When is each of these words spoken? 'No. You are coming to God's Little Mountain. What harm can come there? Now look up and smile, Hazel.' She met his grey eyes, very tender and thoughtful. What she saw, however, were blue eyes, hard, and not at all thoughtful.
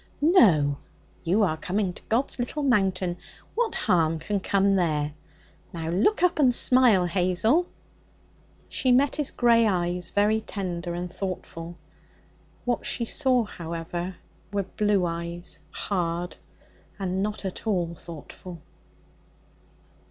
'No. 0.19 0.79
You 1.23 1.43
are 1.43 1.57
coming 1.57 1.93
to 1.93 2.01
God's 2.09 2.39
Little 2.39 2.63
Mountain. 2.63 3.17
What 3.53 3.75
harm 3.75 4.17
can 4.17 4.39
come 4.39 4.75
there? 4.75 5.13
Now 5.73 5.89
look 5.91 6.23
up 6.23 6.39
and 6.39 6.55
smile, 6.55 7.05
Hazel.' 7.05 7.67
She 8.67 8.91
met 8.91 9.17
his 9.17 9.29
grey 9.29 9.67
eyes, 9.67 10.09
very 10.09 10.41
tender 10.41 10.95
and 10.95 11.11
thoughtful. 11.13 11.75
What 12.65 12.83
she 12.83 13.05
saw, 13.05 13.43
however, 13.43 14.15
were 14.51 14.63
blue 14.63 15.05
eyes, 15.05 15.59
hard, 15.69 16.35
and 16.97 17.21
not 17.21 17.45
at 17.45 17.67
all 17.67 17.93
thoughtful. 17.93 18.59